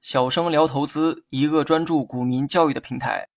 [0.00, 3.28] 小生聊投资，一个专注股民教育的平台。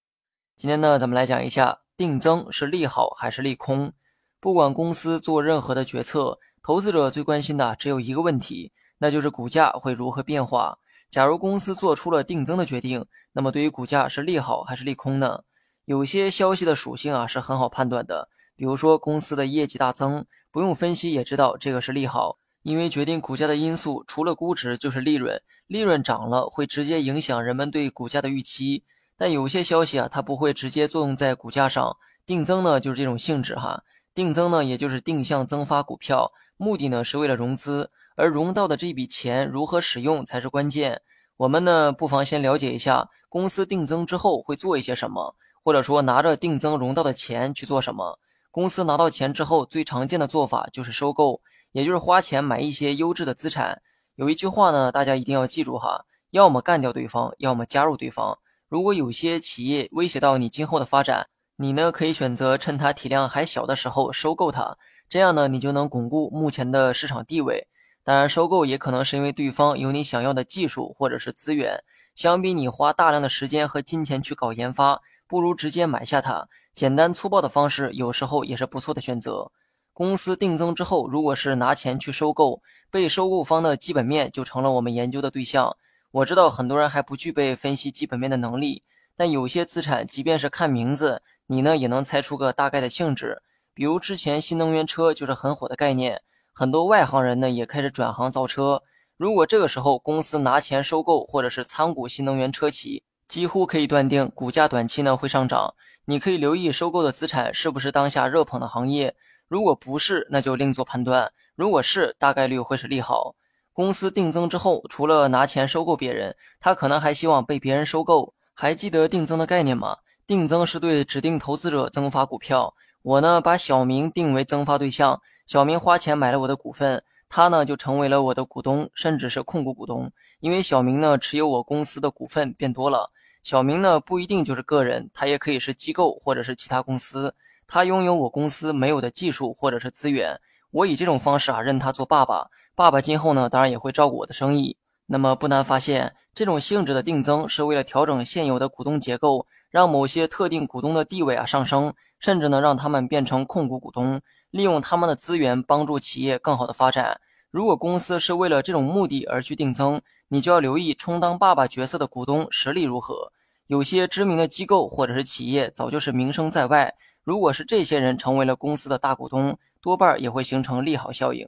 [0.55, 3.93] 今天呢，咱们来讲一下定增是利好还是利空。
[4.40, 10.80] 不管公司做任何的决策，投资者最关心的只有一个问题，那就是股价会如何变化。
[11.08, 15.44] 假如公司做出了定增的决定，那么对于股价是利好还是利空呢？
[15.86, 22.40] 有些消息的属性啊是很好判断的，比如说公司的业绩大增，不用分析也知道这个是利好，
[22.70, 28.84] 因为决定股价的因素除了估值就是利润，利润涨了会直接影响人们对股价的预期。
[29.18, 41.02] 但有些消息啊，它不会直接作用在股价上，定增呢就是这种性质哈，定增呢也就是定向增发股票，目的呢是为了融资，而融到的这笔钱如何使用才是关键。
[41.38, 45.36] 我们呢不妨先了解一下公司定增之后会做一些什么。
[45.62, 48.18] 或者说拿着定增融到的钱去做什么？
[48.49, 51.41] 公司拿到钱之后，最常见的做法就是收购，
[51.72, 53.82] 也就是花钱买一些优质的资产。
[54.16, 58.40] 有一句话呢，大家一定要记住哈：要么干掉对方，要么加入对方。
[58.68, 64.77] 如果有些企业威胁到你今后的发展，你呢可以选择趁它体量还小的时候收购它，
[65.08, 67.67] 这样呢你就能巩固目前的市场地位。
[68.03, 71.83] 当然，收购也可能是因为对方有你想要的技术或者是资源，
[72.15, 75.02] 相比你花大量的时间和金钱去搞研发。
[75.27, 79.52] 不如直接买下它，简单粗暴的方式有时候也是不错的选择。
[80.00, 85.75] 公司定增之后，如果是拿钱去收购，被收购方的基本面就成了我们研究的对象。
[86.11, 88.83] 我知道很多人还不具备分析基本面的能力，
[89.17, 93.42] 但有些资产，即便是看名字，你呢也能猜出个大概的性质。
[93.73, 96.22] 比如之前新能源车就是很火的概念，
[96.53, 98.81] 很多外行人呢也开始转行造车。
[99.17, 105.73] 如果这个时候公司拿钱收购或者是参股新能源车企，几乎可以断定，股价短期呢会上涨。
[106.05, 109.14] 你可以留意收购的资产是不是当下热捧的行业，
[109.50, 113.36] 如果不是，那就另做判断；如果是，大概率会是利好。
[113.73, 118.33] 公司定增之后，除了拿钱收购别人，他可能还希望被别人收购。
[118.53, 119.97] 还记得定增的概念吗？
[120.27, 122.76] 定增是对指定投资者增发股票。
[123.02, 127.04] 我呢，把小明定为增发对象，小明花钱买了我的股份。
[127.27, 130.12] 他呢就成为了我的股东，甚至是控股股东。
[130.42, 133.12] 因为小明呢持有我公司的股份变多了。
[133.42, 137.34] 小明呢不一定就是个人，他也可以是机构或者是其他公司。
[137.69, 140.41] 他拥有我公司没有的技术或者是资源。
[140.72, 142.47] 我以这种方式啊认他做爸爸。
[142.75, 144.78] 爸爸今后呢当然也会照顾我的生意。
[145.06, 154.22] 那么不难发现，这种性质的定增是为了调整现有的股东结构，让某些特定股东的地位啊上升，甚至呢让他们变成控股股东。
[154.52, 157.22] 利用他们的资源帮助企业更好的发展。
[157.52, 163.31] 如果公司是为了这种目的而去定增，你就要留意充当爸爸角色的股东实力如何。
[163.66, 166.94] 有些知名的机构或者是企业早就是名声在外，
[167.29, 171.47] 如果是这些人成为了公司的大股东，多半也会形成利好效应。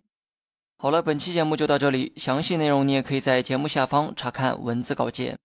[0.77, 5.39] 好了，本期节目就到这里，详细内容你也可以在节目下方查看文字稿件。